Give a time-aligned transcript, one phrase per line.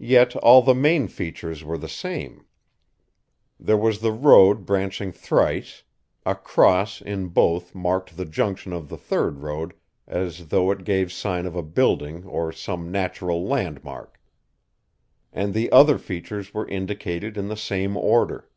[0.00, 2.46] Yet all the main features were the same.
[3.60, 5.82] There was the road branching thrice;
[6.24, 9.74] a cross in both marked the junction of the third road
[10.08, 14.18] as though it gave sign of a building or some natural landmark;
[15.34, 18.48] and the other features were indicated in the same order.